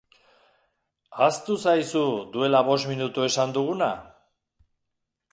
Ahaztu 1.17 1.57
zaizu 1.65 2.01
duela 2.35 2.61
bost 2.69 2.89
minutu 2.93 3.25
esan 3.27 3.53
duguna? 3.59 3.91